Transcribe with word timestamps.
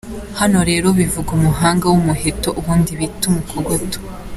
Hano 0.39 0.59
rero 0.69 0.87
bivuga 0.99 1.29
umuhanga 1.37 1.85
w’umuheto 1.91 2.49
ubundi 2.59 2.91
bita 2.99 3.23
umukogoto. 3.31 3.99